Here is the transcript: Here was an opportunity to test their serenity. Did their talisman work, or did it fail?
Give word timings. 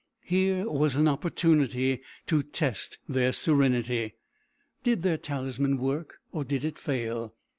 Here 0.25 0.67
was 0.67 0.95
an 0.95 1.07
opportunity 1.07 2.01
to 2.25 2.41
test 2.41 2.97
their 3.07 3.31
serenity. 3.31 4.15
Did 4.81 5.03
their 5.03 5.17
talisman 5.19 5.77
work, 5.77 6.15
or 6.31 6.43
did 6.43 6.65
it 6.65 6.79
fail? 6.79 7.35